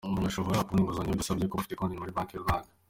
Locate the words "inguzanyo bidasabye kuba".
0.81-1.61